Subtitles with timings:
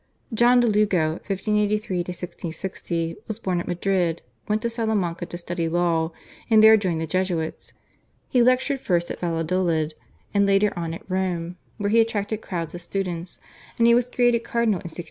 [0.33, 6.11] /John de Lugo/ (1583 1660) was born at Madrid, went to Salamanca to study law,
[6.49, 7.73] and there joined the Jesuits.
[8.27, 9.93] He lectured first at Valladolid,
[10.33, 13.37] and later on at Rome where he attracted crowds of students,
[13.77, 14.99] and he was created cardinal in 1643.